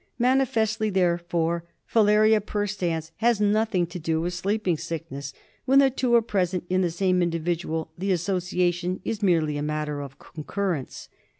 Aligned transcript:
Manifestly, 0.17 0.89
therefore, 0.89 1.63
Filaria 1.85 2.41
perstans 2.41 3.11
has 3.17 3.39
nothing 3.39 3.85
to 3.85 3.99
do 3.99 4.19
with 4.19 4.33
Sleeping 4.33 4.75
Sickness; 4.75 5.31
when 5.65 5.77
the 5.77 5.91
two 5.91 6.15
are 6.15 6.23
present 6.23 6.63
in 6.71 6.81
the 6.81 6.89
same 6.89 7.21
individual 7.21 7.91
the 7.95 8.11
association 8.11 8.99
is 9.05 9.21
merely 9.21 9.57
a 9.57 9.61
matter 9.61 10.01
of 10.01 10.17
concurrence. 10.17 11.07